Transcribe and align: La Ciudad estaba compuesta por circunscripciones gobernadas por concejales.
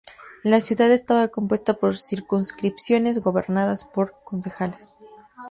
La 0.41 0.61
Ciudad 0.61 0.91
estaba 0.91 1.27
compuesta 1.27 1.75
por 1.75 1.95
circunscripciones 1.95 3.19
gobernadas 3.21 3.85
por 3.85 4.15
concejales. 4.23 4.95